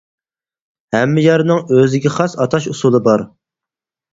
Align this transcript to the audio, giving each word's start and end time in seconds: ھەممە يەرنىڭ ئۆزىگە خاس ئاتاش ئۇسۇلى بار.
ھەممە 0.95 1.25
يەرنىڭ 1.25 1.61
ئۆزىگە 1.75 2.13
خاس 2.17 2.35
ئاتاش 2.41 2.71
ئۇسۇلى 2.73 3.07
بار. 3.11 3.29